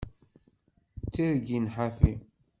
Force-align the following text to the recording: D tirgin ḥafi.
D 1.03 1.05
tirgin 1.13 1.65
ḥafi. 1.75 2.13